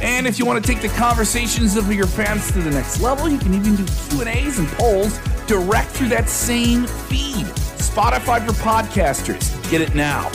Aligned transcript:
And 0.00 0.26
if 0.26 0.38
you 0.38 0.46
want 0.46 0.64
to 0.64 0.72
take 0.72 0.80
the 0.80 0.96
conversations 0.96 1.76
of 1.76 1.92
your 1.92 2.06
fans 2.06 2.52
to 2.52 2.60
the 2.60 2.70
next 2.70 3.00
level, 3.00 3.28
you 3.28 3.38
can 3.38 3.52
even 3.52 3.74
do 3.74 3.84
Q&As 4.10 4.58
and 4.58 4.68
polls 4.68 5.18
direct 5.46 5.90
through 5.90 6.08
that 6.08 6.28
same 6.28 6.86
feed. 6.86 7.46
Spotify 7.78 8.44
for 8.46 8.52
podcasters. 8.52 9.70
Get 9.70 9.80
it 9.80 9.94
now. 9.96 10.30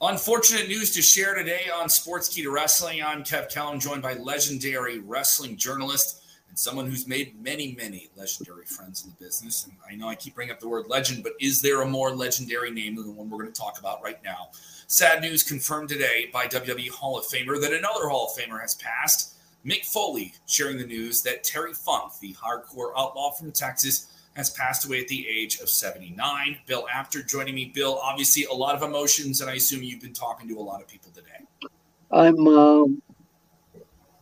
Unfortunate 0.00 0.68
news 0.68 0.92
to 0.92 1.02
share 1.02 1.34
today 1.34 1.64
on 1.74 1.88
Sportskeeda 1.88 2.44
to 2.44 2.50
Wrestling. 2.50 3.02
I'm 3.02 3.22
Kev 3.22 3.52
Kellam, 3.52 3.80
joined 3.80 4.02
by 4.02 4.14
legendary 4.14 5.00
wrestling 5.00 5.56
journalist 5.56 6.22
and 6.56 6.60
someone 6.60 6.86
who's 6.86 7.06
made 7.06 7.38
many, 7.38 7.76
many 7.78 8.08
legendary 8.16 8.64
friends 8.64 9.04
in 9.04 9.10
the 9.10 9.22
business. 9.22 9.64
And 9.66 9.74
I 9.86 9.94
know 9.94 10.08
I 10.08 10.14
keep 10.14 10.34
bringing 10.34 10.54
up 10.54 10.58
the 10.58 10.68
word 10.68 10.86
legend, 10.88 11.22
but 11.22 11.34
is 11.38 11.60
there 11.60 11.82
a 11.82 11.86
more 11.86 12.16
legendary 12.16 12.70
name 12.70 12.96
than 12.96 13.04
the 13.04 13.12
one 13.12 13.28
we're 13.28 13.42
going 13.42 13.52
to 13.52 13.60
talk 13.60 13.78
about 13.78 14.02
right 14.02 14.22
now? 14.24 14.48
Sad 14.86 15.20
news 15.20 15.42
confirmed 15.42 15.90
today 15.90 16.30
by 16.32 16.46
WWE 16.46 16.88
Hall 16.88 17.18
of 17.18 17.26
Famer 17.26 17.60
that 17.60 17.74
another 17.74 18.08
Hall 18.08 18.32
of 18.32 18.42
Famer 18.42 18.58
has 18.58 18.74
passed. 18.76 19.34
Mick 19.66 19.84
Foley 19.84 20.32
sharing 20.46 20.78
the 20.78 20.86
news 20.86 21.20
that 21.22 21.44
Terry 21.44 21.74
Funk, 21.74 22.12
the 22.22 22.32
hardcore 22.34 22.92
outlaw 22.96 23.32
from 23.32 23.52
Texas, 23.52 24.06
has 24.34 24.48
passed 24.50 24.86
away 24.86 25.00
at 25.00 25.08
the 25.08 25.28
age 25.28 25.60
of 25.60 25.68
79. 25.68 26.58
Bill 26.66 26.86
Apter 26.90 27.22
joining 27.22 27.54
me. 27.54 27.66
Bill, 27.74 27.98
obviously 28.02 28.44
a 28.44 28.52
lot 28.52 28.74
of 28.74 28.82
emotions, 28.82 29.42
and 29.42 29.50
I 29.50 29.54
assume 29.54 29.82
you've 29.82 30.00
been 30.00 30.14
talking 30.14 30.48
to 30.48 30.58
a 30.58 30.62
lot 30.62 30.80
of 30.80 30.88
people 30.88 31.10
today. 31.12 31.70
I'm 32.10 32.46
um, 32.46 33.02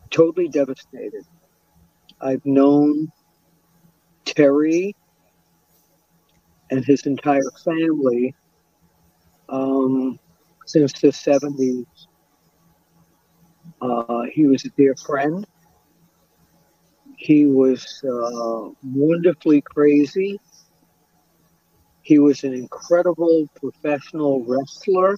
totally 0.09 0.49
devastated. 0.49 1.25
I've 2.21 2.45
known 2.45 3.11
Terry 4.25 4.95
and 6.71 6.83
his 6.85 7.05
entire 7.05 7.51
family 7.63 8.33
um, 9.49 10.19
since 10.65 10.93
the 10.93 11.11
70s. 11.11 11.85
Uh, 13.81 14.23
he 14.33 14.45
was 14.47 14.65
a 14.65 14.69
dear 14.69 14.95
friend. 15.05 15.45
He 17.17 17.45
was 17.45 18.03
uh, 18.03 18.69
wonderfully 18.83 19.61
crazy. 19.61 20.39
He 22.01 22.19
was 22.19 22.43
an 22.43 22.53
incredible 22.53 23.47
professional 23.55 24.43
wrestler. 24.45 25.17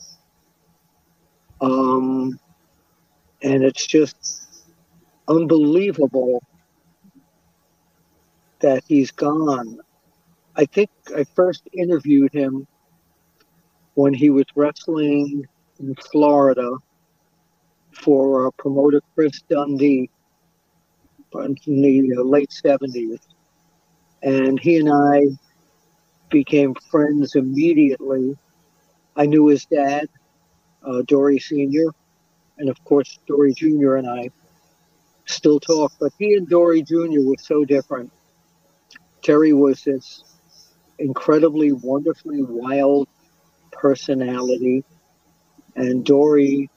Um, 1.61 2.39
and 3.41 3.63
it's 3.63 3.85
just 3.85 4.47
unbelievable 5.27 6.41
that 8.59 8.83
he's 8.87 9.11
gone. 9.11 9.79
I 10.55 10.65
think 10.65 10.89
I 11.15 11.23
first 11.35 11.63
interviewed 11.73 12.33
him 12.33 12.67
when 13.93 14.13
he 14.13 14.29
was 14.29 14.45
wrestling 14.55 15.45
in 15.79 15.95
Florida 16.11 16.71
for 17.91 18.47
uh, 18.47 18.51
promoter 18.57 19.01
Chris 19.15 19.41
Dundee 19.49 20.09
in 21.33 21.55
the 21.65 22.15
uh, 22.17 22.23
late 22.23 22.49
70s. 22.49 23.19
And 24.23 24.59
he 24.59 24.77
and 24.77 24.89
I 24.91 25.21
became 26.29 26.73
friends 26.89 27.35
immediately. 27.35 28.35
I 29.15 29.25
knew 29.25 29.47
his 29.47 29.65
dad, 29.65 30.07
uh, 30.83 31.01
Dory 31.03 31.39
Sr., 31.39 31.91
and 32.57 32.69
of 32.69 32.83
course, 32.83 33.19
Dory 33.27 33.53
Jr. 33.53 33.95
and 33.95 34.09
I 34.09 34.29
still 35.25 35.59
talk, 35.59 35.91
but 35.99 36.11
he 36.17 36.33
and 36.35 36.47
Dory 36.47 36.81
Jr. 36.81 37.21
were 37.23 37.35
so 37.39 37.65
different. 37.65 38.11
Terry 39.27 39.51
was 39.51 39.83
this 39.83 40.23
incredibly, 40.99 41.73
wonderfully 41.73 42.43
wild 42.43 43.09
personality, 43.73 44.85
and 45.75 46.05
Dory 46.05 46.69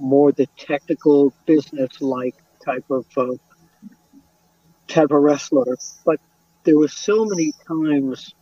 more 0.00 0.32
the 0.32 0.46
technical, 0.56 1.34
business-like 1.44 2.34
type 2.64 2.86
of 2.88 3.04
uh, 3.18 3.26
type 4.88 5.10
of 5.10 5.20
wrestler. 5.20 5.76
But 6.06 6.16
there 6.64 6.78
were 6.78 6.88
so 6.88 7.26
many 7.26 7.52
times 7.68 8.34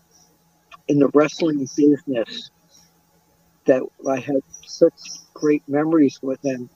in 0.86 1.00
the 1.00 1.08
wrestling 1.08 1.66
business 1.76 2.52
that 3.66 3.82
I 4.08 4.20
had 4.20 4.42
such 4.66 4.94
great 5.34 5.64
memories 5.66 6.16
with 6.22 6.40
him. 6.44 6.70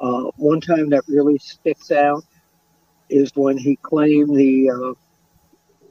Uh, 0.00 0.30
one 0.36 0.62
time 0.62 0.88
that 0.90 1.04
really 1.08 1.36
sticks 1.36 1.90
out 1.90 2.24
is 3.10 3.30
when 3.34 3.58
he 3.58 3.76
claimed 3.76 4.34
the 4.34 4.70
uh, 4.70 4.94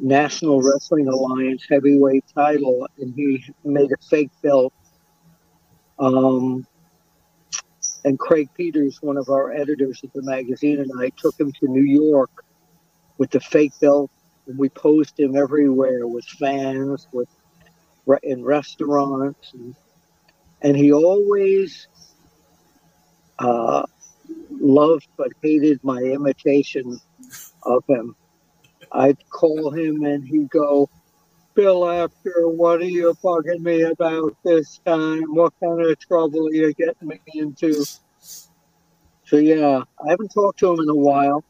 National 0.03 0.61
Wrestling 0.61 1.07
Alliance 1.07 1.65
heavyweight 1.69 2.25
title, 2.35 2.87
and 2.99 3.13
he 3.15 3.43
made 3.63 3.89
a 3.91 3.97
fake 4.09 4.31
belt. 4.43 4.73
Um, 5.97 6.67
and 8.03 8.19
Craig 8.19 8.49
Peters, 8.53 9.01
one 9.01 9.15
of 9.15 9.29
our 9.29 9.53
editors 9.53 10.01
at 10.03 10.11
the 10.11 10.21
magazine, 10.21 10.79
and 10.79 10.91
I 10.99 11.09
took 11.17 11.39
him 11.39 11.53
to 11.53 11.67
New 11.69 11.83
York 11.83 12.43
with 13.17 13.31
the 13.31 13.39
fake 13.39 13.71
belt, 13.79 14.11
and 14.45 14.57
we 14.57 14.67
posed 14.67 15.17
him 15.17 15.37
everywhere 15.37 16.05
with 16.05 16.25
fans, 16.25 17.07
with 17.13 17.29
in 18.23 18.43
restaurants, 18.43 19.53
and, 19.53 19.73
and 20.61 20.75
he 20.75 20.91
always 20.91 21.87
uh, 23.39 23.83
loved 24.49 25.07
but 25.15 25.29
hated 25.41 25.81
my 25.81 25.99
imitation 25.99 26.99
of 27.63 27.85
him. 27.87 28.17
I'd 28.93 29.17
call 29.29 29.71
him 29.71 30.03
and 30.03 30.23
he'd 30.23 30.49
go, 30.49 30.89
Bill 31.55 31.87
Apter, 31.89 32.47
what 32.47 32.81
are 32.81 32.85
you 32.85 33.13
bugging 33.23 33.59
me 33.59 33.81
about 33.83 34.35
this 34.43 34.79
time? 34.85 35.23
What 35.33 35.53
kind 35.59 35.81
of 35.81 35.99
trouble 35.99 36.47
are 36.47 36.53
you 36.53 36.73
getting 36.73 37.07
me 37.07 37.19
into? 37.33 37.85
So, 39.25 39.37
yeah, 39.37 39.83
I 40.03 40.09
haven't 40.09 40.29
talked 40.29 40.59
to 40.59 40.73
him 40.73 40.79
in 40.79 40.89
a 40.89 40.95
while. 40.95 41.43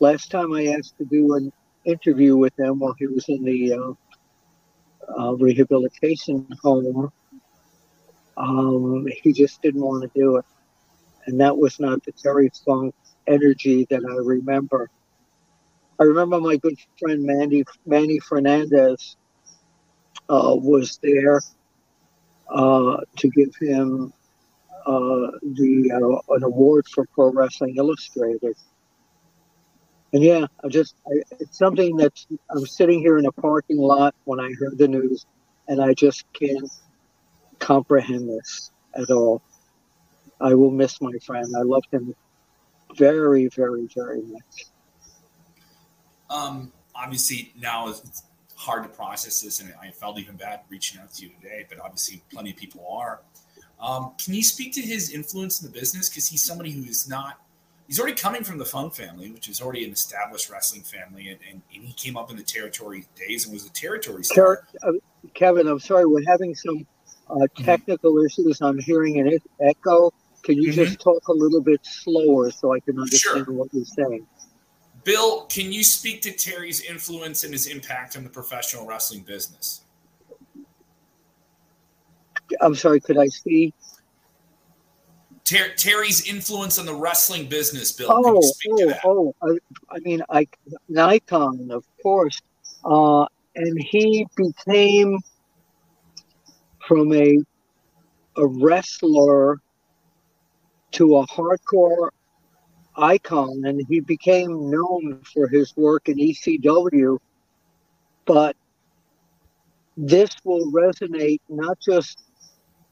Last 0.00 0.30
time 0.30 0.52
I 0.54 0.66
asked 0.66 0.96
to 0.98 1.04
do 1.04 1.34
an 1.34 1.52
interview 1.84 2.36
with 2.36 2.58
him 2.58 2.78
while 2.78 2.94
he 2.98 3.06
was 3.06 3.28
in 3.28 3.44
the 3.44 3.72
uh, 3.72 3.92
uh, 5.18 5.32
rehabilitation 5.32 6.46
home, 6.62 7.10
um, 8.36 9.06
he 9.22 9.32
just 9.32 9.60
didn't 9.60 9.82
want 9.82 10.02
to 10.02 10.10
do 10.18 10.36
it. 10.36 10.44
And 11.26 11.40
that 11.40 11.56
was 11.56 11.78
not 11.80 12.04
the 12.04 12.12
Terry 12.12 12.50
Funk 12.64 12.94
energy 13.26 13.86
that 13.90 14.02
I 14.04 14.16
remember. 14.16 14.88
I 16.00 16.04
remember 16.04 16.40
my 16.40 16.56
good 16.56 16.78
friend 16.98 17.24
Mandy 17.24 17.64
Manny 17.84 18.20
Fernandez 18.20 19.16
uh, 20.28 20.54
was 20.54 20.98
there 21.02 21.40
uh, 22.48 22.98
to 23.16 23.28
give 23.30 23.54
him 23.60 24.12
uh, 24.86 25.30
the 25.42 25.90
uh, 25.92 26.34
an 26.34 26.44
award 26.44 26.86
for 26.88 27.04
Pro 27.14 27.32
Wrestling 27.32 27.76
Illustrated. 27.76 28.54
And 30.12 30.22
yeah, 30.22 30.46
I 30.64 30.68
just 30.68 30.94
I, 31.06 31.22
it's 31.40 31.58
something 31.58 31.96
that 31.96 32.12
I'm 32.50 32.64
sitting 32.66 33.00
here 33.00 33.18
in 33.18 33.26
a 33.26 33.32
parking 33.32 33.78
lot 33.78 34.14
when 34.24 34.38
I 34.38 34.50
heard 34.58 34.78
the 34.78 34.88
news, 34.88 35.26
and 35.66 35.82
I 35.82 35.94
just 35.94 36.24
can't 36.32 36.70
comprehend 37.58 38.28
this 38.28 38.70
at 38.94 39.10
all. 39.10 39.42
I 40.40 40.54
will 40.54 40.70
miss 40.70 41.00
my 41.00 41.12
friend. 41.26 41.46
I 41.56 41.62
loved 41.62 41.88
him 41.92 42.14
very, 42.96 43.48
very, 43.48 43.88
very 43.94 44.22
much. 44.22 44.66
Um, 46.30 46.72
obviously, 46.94 47.52
now 47.58 47.88
it's 47.88 48.22
hard 48.54 48.82
to 48.82 48.88
process 48.88 49.40
this, 49.40 49.60
and 49.60 49.72
I 49.80 49.90
felt 49.90 50.18
even 50.18 50.36
bad 50.36 50.60
reaching 50.68 51.00
out 51.00 51.12
to 51.14 51.26
you 51.26 51.32
today, 51.40 51.66
but 51.68 51.78
obviously, 51.80 52.22
plenty 52.30 52.50
of 52.50 52.56
people 52.56 52.86
are. 52.90 53.20
Um, 53.80 54.12
can 54.22 54.34
you 54.34 54.42
speak 54.42 54.72
to 54.74 54.80
his 54.80 55.10
influence 55.10 55.62
in 55.62 55.70
the 55.70 55.78
business? 55.78 56.08
Because 56.08 56.28
he's 56.28 56.42
somebody 56.42 56.72
who 56.72 56.82
is 56.82 57.08
not, 57.08 57.40
he's 57.86 58.00
already 58.00 58.16
coming 58.16 58.42
from 58.42 58.58
the 58.58 58.64
Funk 58.64 58.94
family, 58.94 59.30
which 59.30 59.48
is 59.48 59.60
already 59.60 59.84
an 59.84 59.92
established 59.92 60.50
wrestling 60.50 60.82
family, 60.82 61.28
and, 61.28 61.38
and, 61.48 61.62
and 61.74 61.84
he 61.84 61.92
came 61.92 62.16
up 62.16 62.30
in 62.30 62.36
the 62.36 62.42
territory 62.42 63.06
days 63.14 63.44
and 63.44 63.52
was 63.54 63.64
a 63.64 63.72
territory 63.72 64.24
star. 64.24 64.64
Uh, 64.82 64.92
Kevin, 65.34 65.68
I'm 65.68 65.78
sorry, 65.78 66.06
we're 66.06 66.26
having 66.26 66.54
some 66.54 66.86
uh, 67.30 67.34
mm-hmm. 67.34 67.64
technical 67.64 68.14
mm-hmm. 68.14 68.26
issues. 68.26 68.60
I'm 68.60 68.78
hearing 68.78 69.20
an 69.20 69.38
echo. 69.60 70.12
Can 70.42 70.60
you 70.60 70.70
mm-hmm. 70.70 70.82
just 70.82 71.00
talk 71.00 71.28
a 71.28 71.32
little 71.32 71.60
bit 71.60 71.80
slower 71.84 72.50
so 72.50 72.72
I 72.72 72.80
can 72.80 72.98
understand 72.98 73.46
sure. 73.46 73.54
what 73.54 73.72
you're 73.72 73.84
saying? 73.84 74.26
Bill, 75.08 75.46
can 75.46 75.72
you 75.72 75.82
speak 75.84 76.20
to 76.20 76.32
Terry's 76.32 76.82
influence 76.82 77.42
and 77.42 77.50
his 77.50 77.66
impact 77.66 78.14
on 78.14 78.24
the 78.24 78.28
professional 78.28 78.84
wrestling 78.84 79.22
business? 79.22 79.84
I'm 82.60 82.74
sorry, 82.74 83.00
could 83.00 83.16
I 83.16 83.28
see? 83.28 83.72
Ter- 85.44 85.72
Terry's 85.76 86.28
influence 86.28 86.78
on 86.78 86.84
the 86.84 86.92
wrestling 86.92 87.46
business, 87.46 87.90
Bill. 87.90 88.08
Oh, 88.10 88.42
oh, 88.68 88.94
oh! 89.02 89.34
I, 89.40 89.96
I, 89.96 89.98
mean, 90.00 90.22
I, 90.28 90.46
an 90.90 90.98
icon, 90.98 91.70
of 91.70 91.86
course. 92.02 92.42
Uh, 92.84 93.24
and 93.56 93.82
he 93.82 94.26
became 94.36 95.18
from 96.86 97.14
a 97.14 97.38
a 98.36 98.46
wrestler 98.46 99.58
to 100.92 101.16
a 101.16 101.26
hardcore 101.28 102.10
icon, 102.98 103.62
and 103.64 103.82
he 103.88 104.00
became 104.00 104.70
known 104.70 105.20
for 105.32 105.48
his 105.48 105.72
work 105.76 106.08
in 106.08 106.18
ECW. 106.18 107.18
But 108.26 108.56
this 109.96 110.30
will 110.44 110.70
resonate 110.72 111.40
not 111.48 111.78
just 111.80 112.18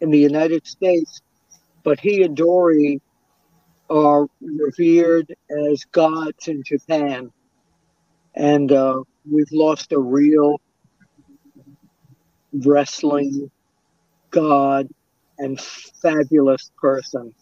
in 0.00 0.10
the 0.10 0.18
United 0.18 0.66
States, 0.66 1.20
but 1.84 2.00
he 2.00 2.22
and 2.22 2.36
Dory 2.36 3.00
are 3.90 4.26
revered 4.40 5.32
as 5.50 5.84
gods 5.92 6.48
in 6.48 6.62
Japan. 6.64 7.30
And 8.36 8.70
uh, 8.72 9.02
we've 9.30 9.52
lost 9.52 9.92
a 9.92 10.00
real 10.00 10.58
wrestling 12.64 13.50
god 14.30 14.88
and 15.38 15.60
fabulous 16.02 16.70
person. 16.78 17.32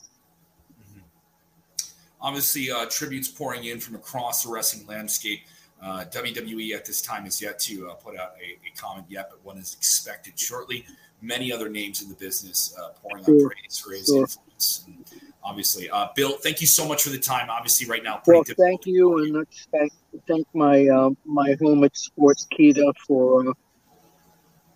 Obviously, 2.24 2.70
uh, 2.70 2.86
tributes 2.86 3.28
pouring 3.28 3.64
in 3.64 3.78
from 3.78 3.96
across 3.96 4.44
the 4.44 4.50
wrestling 4.50 4.86
landscape. 4.86 5.40
Uh, 5.82 6.06
WWE 6.06 6.74
at 6.74 6.86
this 6.86 7.02
time 7.02 7.26
is 7.26 7.42
yet 7.42 7.58
to 7.58 7.90
uh, 7.90 7.94
put 7.96 8.16
out 8.16 8.32
a, 8.42 8.52
a, 8.66 8.74
comment 8.74 9.04
yet, 9.10 9.28
but 9.28 9.44
one 9.44 9.58
is 9.58 9.74
expected 9.74 10.38
shortly. 10.38 10.86
Many 11.20 11.52
other 11.52 11.68
names 11.68 12.00
in 12.00 12.08
the 12.08 12.14
business 12.14 12.74
uh, 12.80 12.92
pouring 13.02 13.24
sure. 13.24 13.44
out 13.44 13.52
praise 13.52 13.78
for 13.78 13.92
his 13.92 14.06
sure. 14.06 14.20
influence. 14.22 14.84
And 14.86 15.04
obviously, 15.42 15.90
uh, 15.90 16.08
Bill, 16.16 16.38
thank 16.38 16.62
you 16.62 16.66
so 16.66 16.88
much 16.88 17.02
for 17.02 17.10
the 17.10 17.18
time. 17.18 17.50
Obviously, 17.50 17.86
right 17.86 18.02
now, 18.02 18.22
well, 18.26 18.42
thank 18.56 18.86
you, 18.86 19.18
and 19.18 19.34
let's 19.34 19.68
thank, 19.70 19.92
thank 20.26 20.46
my 20.54 20.88
uh, 20.88 21.10
my 21.26 21.54
home 21.60 21.84
at 21.84 21.92
Sportskeeda 21.92 22.94
for 23.06 23.50
uh, 23.50 23.52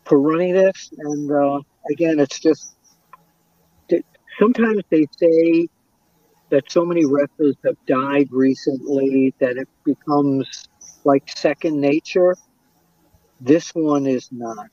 for 0.05 0.21
running 0.21 0.53
this. 0.53 0.91
And 0.99 1.65
again, 1.91 2.21
it's 2.21 2.41
just 2.41 2.77
sometimes 4.39 4.83
they 4.91 5.07
say 5.17 5.69
that 6.51 6.71
so 6.71 6.85
many 6.85 7.05
wrestlers 7.05 7.57
have 7.65 7.77
died 7.87 8.29
recently 8.31 9.35
that 9.41 9.57
it 9.57 9.69
becomes 9.85 10.69
like 11.05 11.29
second 11.37 11.81
nature. 11.81 12.35
This 13.41 13.71
one 13.75 14.07
is 14.07 14.29
not, 14.33 14.67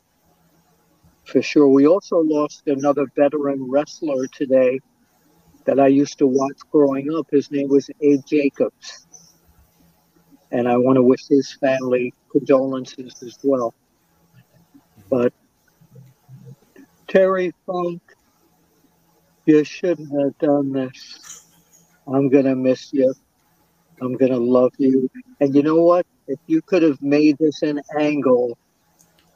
for 1.25 1.41
sure. 1.41 1.67
We 1.67 1.87
also 1.87 2.17
lost 2.19 2.63
another 2.67 3.05
veteran 3.15 3.69
wrestler 3.69 4.27
today 4.27 4.79
that 5.65 5.79
I 5.79 5.87
used 5.87 6.17
to 6.19 6.27
watch 6.27 6.57
growing 6.71 7.13
up. 7.15 7.27
His 7.31 7.51
name 7.51 7.69
was 7.69 7.89
Abe 8.01 8.25
Jacobs. 8.25 9.07
And 10.51 10.67
I 10.67 10.77
want 10.77 10.95
to 10.95 11.03
wish 11.03 11.27
his 11.27 11.53
family 11.53 12.13
condolences 12.31 13.21
as 13.23 13.37
well. 13.43 13.73
But 15.09 15.33
Terry 17.07 17.53
Funk, 17.65 18.01
you 19.45 19.63
shouldn't 19.63 20.09
have 20.19 20.37
done 20.37 20.71
this. 20.71 21.44
I'm 22.07 22.29
going 22.29 22.45
to 22.45 22.55
miss 22.55 22.93
you. 22.93 23.13
I'm 24.01 24.15
going 24.15 24.31
to 24.31 24.37
love 24.37 24.73
you. 24.77 25.09
And 25.39 25.55
you 25.55 25.63
know 25.63 25.81
what? 25.81 26.05
If 26.27 26.39
you 26.47 26.61
could 26.61 26.83
have 26.83 27.01
made 27.01 27.37
this 27.37 27.61
an 27.61 27.81
angle, 27.97 28.57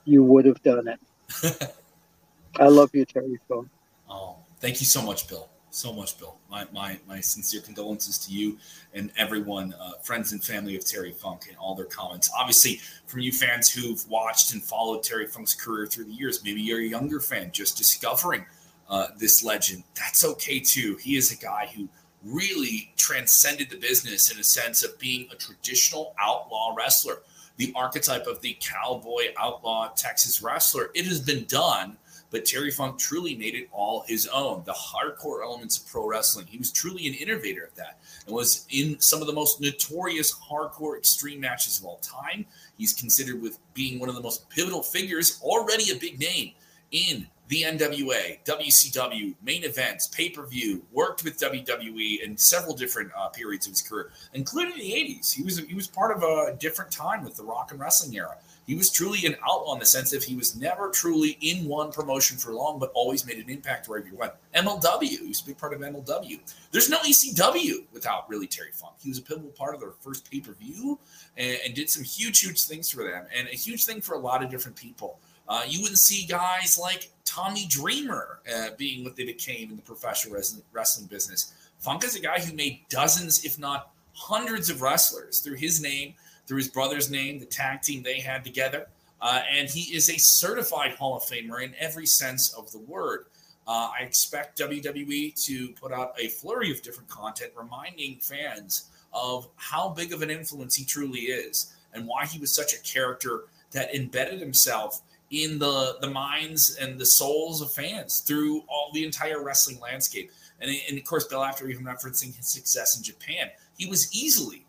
you 0.05 0.23
would 0.23 0.45
have 0.45 0.61
done 0.63 0.87
it. 0.87 1.73
I 2.59 2.67
love 2.67 2.89
you, 2.93 3.05
Terry 3.05 3.39
Funk. 3.47 3.69
Oh, 4.09 4.37
thank 4.59 4.79
you 4.81 4.85
so 4.85 5.01
much, 5.01 5.27
Bill. 5.27 5.49
So 5.71 5.93
much, 5.93 6.17
Bill. 6.17 6.35
My, 6.49 6.65
my, 6.73 6.99
my 7.07 7.19
sincere 7.21 7.61
condolences 7.61 8.17
to 8.25 8.33
you 8.33 8.57
and 8.93 9.11
everyone, 9.17 9.75
uh, 9.79 9.93
friends 10.01 10.31
and 10.31 10.43
family 10.43 10.75
of 10.75 10.83
Terry 10.83 11.11
Funk, 11.11 11.45
and 11.47 11.55
all 11.57 11.75
their 11.75 11.85
comments. 11.85 12.29
Obviously, 12.37 12.81
from 13.05 13.19
you 13.21 13.31
fans 13.31 13.69
who've 13.69 14.03
watched 14.09 14.53
and 14.53 14.63
followed 14.63 15.03
Terry 15.03 15.27
Funk's 15.27 15.53
career 15.53 15.85
through 15.85 16.05
the 16.05 16.11
years, 16.11 16.43
maybe 16.43 16.61
you're 16.61 16.79
a 16.79 16.83
younger 16.83 17.19
fan 17.19 17.51
just 17.51 17.77
discovering 17.77 18.45
uh, 18.89 19.07
this 19.17 19.43
legend. 19.43 19.83
That's 19.95 20.25
okay 20.25 20.59
too. 20.59 20.97
He 20.97 21.15
is 21.15 21.31
a 21.31 21.37
guy 21.37 21.69
who 21.75 21.87
really 22.23 22.91
transcended 22.97 23.69
the 23.69 23.77
business 23.77 24.31
in 24.31 24.39
a 24.39 24.43
sense 24.43 24.83
of 24.83 24.97
being 24.99 25.27
a 25.31 25.35
traditional 25.35 26.13
outlaw 26.19 26.73
wrestler, 26.75 27.21
the 27.57 27.71
archetype 27.75 28.27
of 28.27 28.41
the 28.41 28.57
cowboy 28.59 29.33
outlaw 29.37 29.89
Texas 29.95 30.41
wrestler. 30.41 30.91
It 30.93 31.05
has 31.05 31.19
been 31.19 31.45
done, 31.45 31.97
but 32.31 32.45
Terry 32.45 32.71
Funk 32.71 32.99
truly 32.99 33.35
made 33.35 33.55
it 33.55 33.67
all 33.71 34.03
his 34.07 34.27
own. 34.27 34.63
The 34.65 34.73
hardcore 34.73 35.43
elements 35.43 35.77
of 35.77 35.87
pro 35.87 36.07
wrestling. 36.07 36.45
He 36.47 36.57
was 36.57 36.71
truly 36.71 37.07
an 37.07 37.15
innovator 37.15 37.63
of 37.63 37.75
that 37.75 37.99
and 38.25 38.35
was 38.35 38.65
in 38.69 38.99
some 38.99 39.21
of 39.21 39.27
the 39.27 39.33
most 39.33 39.59
notorious 39.61 40.33
hardcore 40.33 40.97
extreme 40.97 41.39
matches 41.39 41.79
of 41.79 41.85
all 41.85 41.97
time. 41.97 42.45
He's 42.77 42.93
considered 42.93 43.41
with 43.41 43.57
being 43.73 43.99
one 43.99 44.09
of 44.09 44.15
the 44.15 44.21
most 44.21 44.49
pivotal 44.49 44.83
figures, 44.83 45.39
already 45.41 45.91
a 45.91 45.95
big 45.95 46.19
name 46.19 46.51
in 46.91 47.27
the 47.49 47.63
NWA, 47.63 48.43
WCW, 48.45 49.33
main 49.41 49.63
events, 49.63 50.07
pay 50.07 50.29
per 50.29 50.45
view, 50.45 50.83
worked 50.91 51.23
with 51.23 51.39
WWE 51.39 52.21
in 52.23 52.37
several 52.37 52.75
different 52.75 53.11
uh, 53.17 53.27
periods 53.29 53.65
of 53.65 53.71
his 53.71 53.81
career, 53.81 54.11
including 54.33 54.77
the 54.77 54.91
80s. 54.91 55.33
He 55.33 55.43
was 55.43 55.57
he 55.57 55.73
was 55.73 55.87
part 55.87 56.15
of 56.15 56.21
a 56.23 56.55
different 56.57 56.91
time 56.91 57.23
with 57.23 57.35
the 57.35 57.43
rock 57.43 57.71
and 57.71 57.79
wrestling 57.79 58.15
era. 58.15 58.37
He 58.67 58.75
was 58.75 58.91
truly 58.91 59.25
an 59.25 59.35
outlaw 59.43 59.73
in 59.73 59.79
the 59.79 59.85
sense 59.87 60.11
that 60.11 60.23
he 60.23 60.35
was 60.35 60.55
never 60.55 60.91
truly 60.91 61.39
in 61.41 61.67
one 61.67 61.91
promotion 61.91 62.37
for 62.37 62.53
long, 62.53 62.77
but 62.77 62.91
always 62.93 63.25
made 63.25 63.39
an 63.39 63.49
impact 63.49 63.89
wherever 63.89 64.07
he 64.07 64.15
went. 64.15 64.33
MLW, 64.53 65.07
he 65.07 65.27
was 65.27 65.41
a 65.41 65.45
big 65.45 65.57
part 65.57 65.73
of 65.73 65.79
MLW. 65.79 66.39
There's 66.71 66.87
no 66.87 66.99
ECW 66.99 67.85
without 67.91 68.29
really 68.29 68.45
Terry 68.45 68.69
Funk. 68.71 68.93
He 69.01 69.09
was 69.09 69.17
a 69.17 69.23
pivotal 69.23 69.49
part 69.49 69.73
of 69.73 69.81
their 69.81 69.93
first 70.01 70.29
pay 70.29 70.39
per 70.39 70.51
view 70.51 70.99
and, 71.35 71.57
and 71.65 71.73
did 71.73 71.89
some 71.89 72.03
huge, 72.03 72.41
huge 72.41 72.63
things 72.65 72.91
for 72.91 73.03
them, 73.03 73.25
and 73.35 73.47
a 73.47 73.55
huge 73.55 73.85
thing 73.85 74.01
for 74.01 74.13
a 74.13 74.19
lot 74.19 74.43
of 74.43 74.51
different 74.51 74.77
people. 74.77 75.17
Uh, 75.49 75.63
you 75.67 75.81
wouldn't 75.81 75.97
see 75.97 76.25
guys 76.27 76.77
like 76.77 77.09
Tommy 77.25 77.65
Dreamer 77.67 78.39
uh, 78.55 78.69
being 78.77 79.03
what 79.03 79.15
they 79.15 79.25
became 79.25 79.71
in 79.71 79.75
the 79.75 79.81
professional 79.81 80.39
wrestling 80.71 81.07
business. 81.07 81.53
Funk 81.79 82.03
is 82.03 82.15
a 82.15 82.19
guy 82.19 82.39
who 82.39 82.53
made 82.53 82.81
dozens, 82.89 83.43
if 83.43 83.57
not 83.57 83.91
hundreds, 84.13 84.69
of 84.69 84.81
wrestlers 84.81 85.39
through 85.39 85.55
his 85.55 85.81
name, 85.81 86.13
through 86.45 86.57
his 86.57 86.67
brother's 86.67 87.09
name, 87.09 87.39
the 87.39 87.45
tag 87.45 87.81
team 87.81 88.03
they 88.03 88.19
had 88.19 88.43
together. 88.43 88.87
Uh, 89.21 89.41
and 89.51 89.69
he 89.69 89.93
is 89.95 90.09
a 90.09 90.17
certified 90.17 90.91
Hall 90.93 91.17
of 91.17 91.23
Famer 91.23 91.63
in 91.63 91.73
every 91.79 92.05
sense 92.05 92.53
of 92.53 92.71
the 92.71 92.79
word. 92.79 93.25
Uh, 93.67 93.91
I 93.99 94.03
expect 94.03 94.59
WWE 94.59 95.45
to 95.45 95.69
put 95.73 95.91
out 95.91 96.13
a 96.19 96.27
flurry 96.27 96.71
of 96.71 96.81
different 96.81 97.09
content 97.09 97.51
reminding 97.55 98.17
fans 98.17 98.89
of 99.13 99.47
how 99.55 99.89
big 99.89 100.13
of 100.13 100.21
an 100.21 100.29
influence 100.29 100.75
he 100.75 100.85
truly 100.85 101.21
is 101.21 101.73
and 101.93 102.07
why 102.07 102.25
he 102.25 102.39
was 102.39 102.53
such 102.53 102.73
a 102.73 102.81
character 102.81 103.45
that 103.71 103.93
embedded 103.93 104.39
himself 104.39 105.01
in 105.31 105.59
the 105.59 105.97
the 106.01 106.09
minds 106.09 106.75
and 106.77 106.99
the 106.99 107.05
souls 107.05 107.61
of 107.61 107.71
fans 107.71 108.21
through 108.21 108.61
all 108.67 108.91
the 108.93 109.03
entire 109.03 109.43
wrestling 109.43 109.79
landscape. 109.79 110.31
And, 110.61 110.71
and 110.89 110.97
of 110.97 111.03
course, 111.05 111.25
Bill, 111.25 111.43
Apter 111.43 111.69
even 111.69 111.85
referencing 111.85 112.35
his 112.35 112.47
success 112.47 112.97
in 112.97 113.03
Japan, 113.03 113.49
he 113.77 113.87
was 113.87 114.13
easily, 114.13 114.65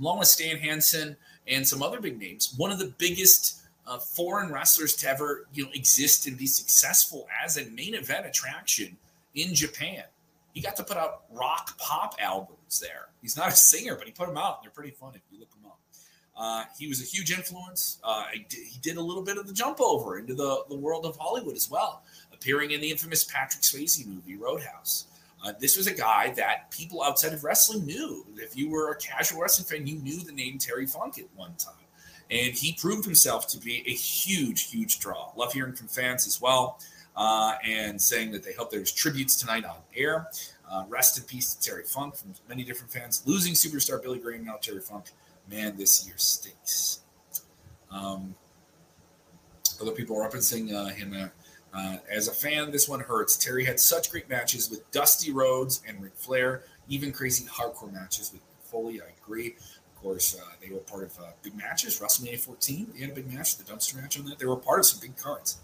along 0.00 0.18
with 0.18 0.28
Stan 0.28 0.56
Hansen 0.56 1.16
and 1.46 1.66
some 1.66 1.82
other 1.82 2.00
big 2.00 2.18
names, 2.18 2.54
one 2.56 2.72
of 2.72 2.78
the 2.78 2.92
biggest 2.98 3.62
uh, 3.86 3.98
foreign 3.98 4.50
wrestlers 4.50 4.96
to 4.96 5.08
ever 5.08 5.46
you 5.52 5.64
know 5.64 5.70
exist 5.74 6.26
and 6.26 6.38
be 6.38 6.46
successful 6.46 7.28
as 7.44 7.58
a 7.58 7.66
main 7.70 7.94
event 7.94 8.26
attraction 8.26 8.96
in 9.34 9.54
Japan. 9.54 10.04
He 10.52 10.60
got 10.60 10.76
to 10.76 10.84
put 10.84 10.96
out 10.96 11.24
rock 11.30 11.76
pop 11.78 12.14
albums 12.20 12.78
there. 12.80 13.08
He's 13.20 13.36
not 13.36 13.48
a 13.48 13.56
singer, 13.56 13.96
but 13.96 14.06
he 14.06 14.12
put 14.12 14.28
them 14.28 14.36
out. 14.36 14.62
They're 14.62 14.70
pretty 14.70 14.92
fun 14.92 15.12
if 15.14 15.22
you 15.30 15.40
look 15.40 15.50
them 15.50 15.66
up. 15.66 15.78
Uh, 16.36 16.64
he 16.78 16.88
was 16.88 17.00
a 17.00 17.04
huge 17.04 17.30
influence. 17.30 17.98
Uh, 18.02 18.24
he 18.32 18.78
did 18.82 18.96
a 18.96 19.00
little 19.00 19.22
bit 19.22 19.38
of 19.38 19.46
the 19.46 19.52
jump 19.52 19.80
over 19.80 20.18
into 20.18 20.34
the, 20.34 20.64
the 20.68 20.74
world 20.76 21.06
of 21.06 21.16
Hollywood 21.16 21.54
as 21.54 21.70
well, 21.70 22.02
appearing 22.32 22.72
in 22.72 22.80
the 22.80 22.90
infamous 22.90 23.24
Patrick 23.24 23.62
Swayze 23.62 24.04
movie 24.06 24.36
Roadhouse. 24.36 25.06
Uh, 25.44 25.52
this 25.60 25.76
was 25.76 25.86
a 25.86 25.94
guy 25.94 26.32
that 26.32 26.70
people 26.70 27.02
outside 27.02 27.34
of 27.34 27.44
wrestling 27.44 27.84
knew. 27.84 28.26
If 28.36 28.56
you 28.56 28.70
were 28.70 28.90
a 28.90 28.96
casual 28.96 29.42
wrestling 29.42 29.66
fan, 29.66 29.86
you 29.86 29.96
knew 29.96 30.20
the 30.20 30.32
name 30.32 30.58
Terry 30.58 30.86
Funk 30.86 31.18
at 31.18 31.26
one 31.36 31.54
time. 31.56 31.74
And 32.30 32.54
he 32.54 32.72
proved 32.72 33.04
himself 33.04 33.46
to 33.48 33.58
be 33.58 33.84
a 33.86 33.92
huge, 33.92 34.70
huge 34.70 34.98
draw. 34.98 35.32
Love 35.36 35.52
hearing 35.52 35.74
from 35.74 35.88
fans 35.88 36.26
as 36.26 36.40
well 36.40 36.80
uh, 37.16 37.56
and 37.62 38.00
saying 38.00 38.32
that 38.32 38.42
they 38.42 38.52
hope 38.54 38.70
there's 38.70 38.90
tributes 38.90 39.36
tonight 39.36 39.64
on 39.64 39.76
air. 39.94 40.28
Uh, 40.70 40.84
rest 40.88 41.18
in 41.18 41.24
peace 41.24 41.54
to 41.54 41.70
Terry 41.70 41.84
Funk 41.84 42.16
from 42.16 42.32
many 42.48 42.64
different 42.64 42.90
fans. 42.90 43.22
Losing 43.26 43.52
superstar 43.52 44.02
Billy 44.02 44.18
Graham, 44.18 44.46
now 44.46 44.56
Terry 44.60 44.80
Funk 44.80 45.10
man, 45.50 45.76
this 45.76 46.06
year 46.06 46.16
stinks. 46.16 47.00
Um, 47.90 48.34
other 49.80 49.92
people 49.92 50.20
are 50.20 50.28
referencing 50.28 50.72
uh, 50.72 50.86
him 50.94 51.14
uh, 51.14 51.76
uh, 51.76 51.98
as 52.10 52.28
a 52.28 52.32
fan. 52.32 52.70
This 52.70 52.88
one 52.88 53.00
hurts. 53.00 53.36
Terry 53.36 53.64
had 53.64 53.80
such 53.80 54.10
great 54.10 54.28
matches 54.28 54.70
with 54.70 54.88
Dusty 54.90 55.32
Rhodes 55.32 55.82
and 55.86 56.02
Ric 56.02 56.12
Flair, 56.16 56.64
even 56.88 57.12
crazy 57.12 57.44
hardcore 57.46 57.92
matches 57.92 58.32
with 58.32 58.42
Foley. 58.64 59.00
I 59.00 59.06
agree. 59.22 59.56
Of 59.96 60.02
course, 60.02 60.36
uh, 60.38 60.44
they 60.60 60.72
were 60.72 60.80
part 60.80 61.04
of 61.04 61.18
uh, 61.18 61.30
big 61.42 61.56
matches. 61.56 61.98
WrestleMania 62.00 62.38
14, 62.38 62.92
they 62.94 63.00
had 63.00 63.10
a 63.10 63.14
big 63.14 63.32
match, 63.32 63.56
the 63.56 63.64
dumpster 63.64 64.00
match 64.00 64.18
on 64.18 64.26
that. 64.26 64.38
They 64.38 64.46
were 64.46 64.56
part 64.56 64.80
of 64.80 64.86
some 64.86 65.00
big 65.00 65.16
cards. 65.16 65.58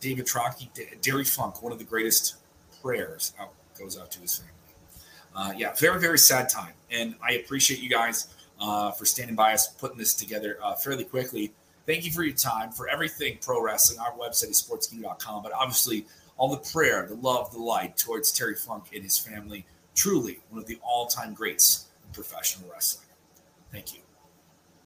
David 0.00 0.26
Trocky, 0.26 0.70
D- 0.74 1.24
Funk, 1.24 1.62
one 1.62 1.72
of 1.72 1.78
the 1.78 1.84
greatest 1.84 2.36
prayers 2.82 3.32
out 3.40 3.52
goes 3.78 3.98
out 3.98 4.10
to 4.12 4.20
his 4.20 4.36
family. 4.38 5.58
Yeah, 5.58 5.74
very, 5.74 5.98
very 5.98 6.18
sad 6.18 6.48
time. 6.48 6.74
And 6.90 7.14
I 7.26 7.32
appreciate 7.32 7.80
you 7.80 7.88
guys 7.88 8.28
uh, 8.60 8.90
for 8.92 9.04
standing 9.04 9.36
by 9.36 9.52
us, 9.52 9.68
putting 9.68 9.98
this 9.98 10.14
together 10.14 10.58
uh, 10.62 10.74
fairly 10.74 11.04
quickly. 11.04 11.52
Thank 11.86 12.04
you 12.04 12.12
for 12.12 12.22
your 12.22 12.36
time. 12.36 12.70
For 12.70 12.88
everything 12.88 13.38
pro 13.40 13.62
wrestling, 13.62 13.98
our 13.98 14.12
website 14.12 14.50
is 14.50 14.62
sportskeeda.com. 14.62 15.42
But 15.42 15.52
obviously, 15.52 16.06
all 16.36 16.48
the 16.50 16.70
prayer, 16.70 17.06
the 17.06 17.14
love, 17.16 17.52
the 17.52 17.58
light 17.58 17.96
towards 17.96 18.32
Terry 18.32 18.54
Funk 18.54 18.84
and 18.94 19.02
his 19.02 19.18
family. 19.18 19.66
Truly 19.94 20.40
one 20.50 20.60
of 20.60 20.66
the 20.66 20.78
all 20.82 21.06
time 21.06 21.34
greats 21.34 21.86
in 22.06 22.12
professional 22.14 22.70
wrestling. 22.70 23.06
Thank 23.72 23.94
you. 23.94 24.09